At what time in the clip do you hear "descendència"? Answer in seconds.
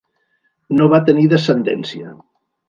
1.35-2.17